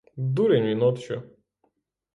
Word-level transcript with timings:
Дурень 0.17 0.63
він 0.63 0.81
от 0.81 0.99
що. 0.99 1.23